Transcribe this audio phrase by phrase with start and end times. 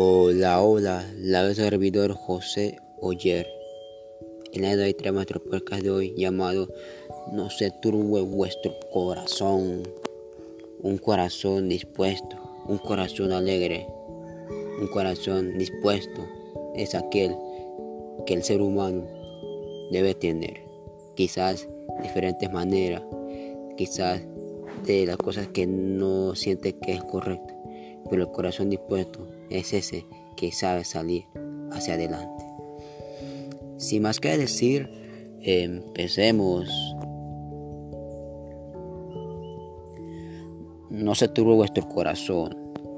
[0.00, 3.48] Hola, hola, la servidor José Oyer.
[4.52, 6.68] En la de traemos nuestro podcast de hoy llamado
[7.32, 9.82] No se turbe vuestro corazón.
[10.82, 12.36] Un corazón dispuesto,
[12.68, 13.88] un corazón alegre,
[14.80, 16.24] un corazón dispuesto
[16.76, 17.34] es aquel
[18.24, 19.04] que el ser humano
[19.90, 20.60] debe tener.
[21.16, 23.02] Quizás de diferentes maneras,
[23.76, 24.22] quizás
[24.86, 27.52] de las cosas que no siente que es correcto,
[28.08, 30.04] pero el corazón dispuesto es ese
[30.36, 31.24] que sabe salir
[31.72, 32.44] hacia adelante.
[33.76, 34.90] Sin más que decir,
[35.40, 36.68] empecemos.
[40.90, 42.56] No se turbe vuestro corazón.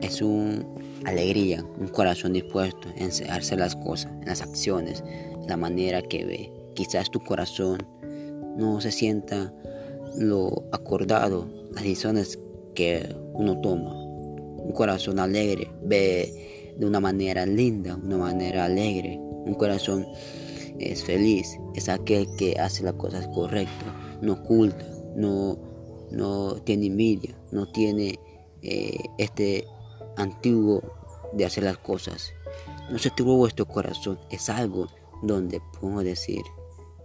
[0.00, 0.64] Es una
[1.04, 5.04] alegría, un corazón dispuesto en hacer las cosas, las acciones,
[5.46, 6.52] la manera que ve.
[6.74, 7.86] Quizás tu corazón
[8.56, 9.52] no se sienta
[10.16, 12.38] lo acordado, las decisiones
[12.74, 14.01] que uno toma
[14.72, 19.18] un corazón alegre ve de una manera linda, una manera alegre.
[19.20, 20.06] Un corazón
[20.78, 25.58] es feliz, es aquel que hace las cosas correctas, no oculta, no,
[26.10, 28.18] no tiene envidia, no tiene
[28.62, 29.66] eh, este
[30.16, 30.80] antiguo
[31.34, 32.32] de hacer las cosas.
[32.90, 34.86] No se tuvo vuestro corazón, es algo
[35.22, 36.40] donde podemos decir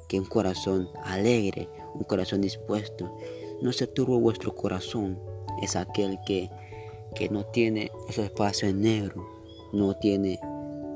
[0.07, 3.13] que un corazón alegre, un corazón dispuesto,
[3.61, 5.19] no se turbo vuestro corazón,
[5.61, 6.49] es aquel que
[7.17, 9.27] que no tiene esos espacios en negro,
[9.73, 10.39] no tiene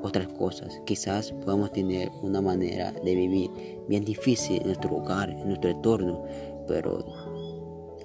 [0.04, 0.82] otras cosas.
[0.86, 3.50] Quizás podamos tener una manera de vivir
[3.88, 6.24] bien difícil en nuestro hogar, en nuestro entorno,
[6.68, 7.06] pero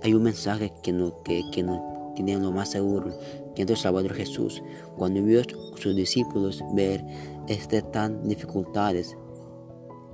[0.02, 1.80] hay un mensaje que, no, que, que nos
[2.14, 3.18] tiene lo más seguro,
[3.54, 4.62] que es el Salvador Jesús.
[4.96, 5.44] Cuando vio a
[5.78, 7.04] sus discípulos ver
[7.48, 9.16] este tan dificultades,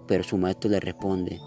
[0.07, 1.41] pero su maestro le responde,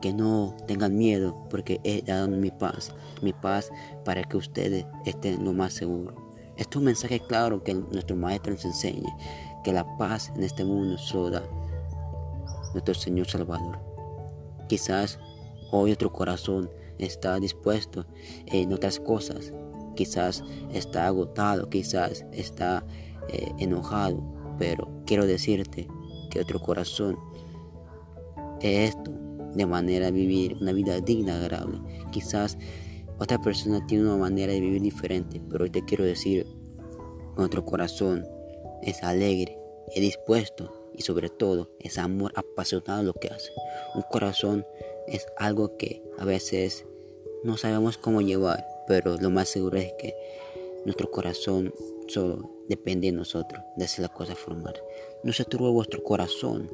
[0.00, 3.70] que no tengan miedo porque he dado mi paz, mi paz
[4.04, 6.14] para que ustedes estén lo más seguros.
[6.56, 9.16] Este es un mensaje claro que nuestro Maestro nos enseña,
[9.64, 11.42] que la paz en este mundo solo da
[12.72, 13.78] nuestro Señor Salvador.
[14.68, 15.18] Quizás
[15.70, 18.06] hoy nuestro corazón está dispuesto
[18.46, 19.52] en otras cosas,
[19.96, 22.84] quizás está agotado, quizás está
[23.28, 24.22] eh, enojado,
[24.58, 25.88] pero quiero decirte
[26.30, 27.18] que nuestro corazón
[28.60, 29.10] es esto,
[29.54, 31.80] de manera de vivir una vida digna, agradable.
[32.12, 32.58] Quizás
[33.18, 36.46] otra persona tiene una manera de vivir diferente, pero te quiero decir,
[37.36, 38.26] nuestro corazón
[38.82, 39.58] es alegre,
[39.94, 43.50] es dispuesto y sobre todo es amor apasionado lo que hace.
[43.94, 44.64] Un corazón
[45.06, 46.86] es algo que a veces
[47.44, 50.14] no sabemos cómo llevar, pero lo más seguro es que
[50.84, 51.74] nuestro corazón
[52.08, 54.74] solo depende de nosotros, de hacer las cosas formar.
[55.22, 56.70] No se turbe vuestro corazón,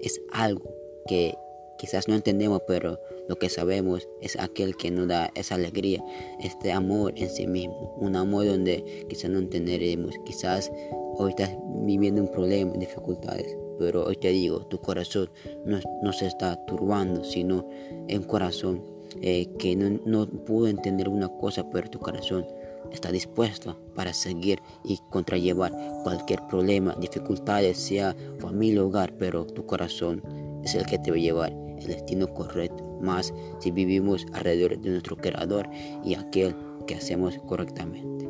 [0.00, 0.70] es algo
[1.06, 1.34] que
[1.80, 6.04] Quizás no entendemos, pero lo que sabemos es aquel que nos da esa alegría,
[6.38, 7.96] este amor en sí mismo.
[7.98, 10.14] Un amor donde quizás no entenderemos.
[10.26, 10.70] Quizás
[11.16, 13.56] hoy estás viviendo un problema, dificultades.
[13.78, 15.30] Pero hoy te digo, tu corazón
[15.64, 17.66] no, se está turbando, sino
[18.10, 18.84] un corazón
[19.22, 22.46] eh, que no, no pudo entender una cosa, pero tu corazón
[22.92, 30.22] está dispuesto para seguir y contrallevar cualquier problema, dificultades, sea familia hogar, pero tu corazón
[30.62, 34.90] es el que te va a llevar el destino correcto, más si vivimos alrededor de
[34.90, 35.68] nuestro Creador
[36.04, 36.54] y aquel
[36.86, 38.28] que hacemos correctamente.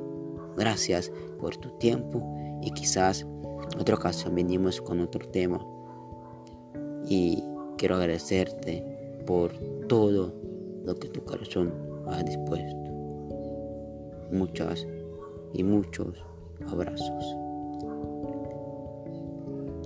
[0.56, 2.22] Gracias por tu tiempo
[2.62, 3.26] y quizás
[3.78, 5.64] otra ocasión venimos con otro tema.
[7.06, 7.42] Y
[7.76, 8.84] quiero agradecerte
[9.26, 9.52] por
[9.88, 10.34] todo
[10.84, 11.72] lo que tu corazón
[12.06, 12.76] ha dispuesto.
[14.32, 14.86] Muchas
[15.52, 16.22] y muchos
[16.68, 17.36] abrazos.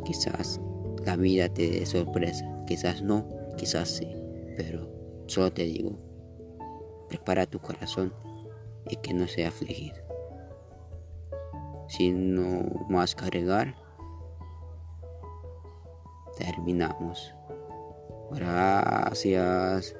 [0.05, 0.61] Quizás
[1.05, 4.09] la vida te dé sorpresa, quizás no, Quizás sí,
[4.57, 4.89] pero
[5.27, 5.99] solo te digo,
[7.09, 8.13] prepara tu corazón
[8.89, 9.97] y que no sea afligido.
[11.89, 13.75] Sin no más cargar,
[16.37, 17.35] terminamos.
[18.31, 19.95] Gracias.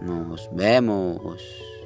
[0.00, 1.77] Nos vemos.